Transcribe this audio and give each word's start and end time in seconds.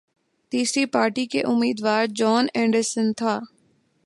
تیسری 0.51 0.85
پارٹی 0.85 1.25
کے 1.25 1.41
امیدوار 1.43 2.05
جان 2.15 2.47
اینڈرسن 2.53 3.13
تھا 3.13 3.39